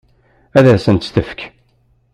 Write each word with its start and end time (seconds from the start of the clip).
Ad 0.57 0.67
sen-tt-tefk? 0.83 1.39